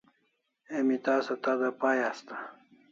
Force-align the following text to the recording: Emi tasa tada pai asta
Emi 0.77 0.97
tasa 1.05 1.33
tada 1.45 1.69
pai 1.81 1.99
asta 2.11 2.35